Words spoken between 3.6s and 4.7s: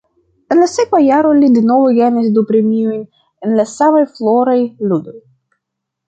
samaj Floraj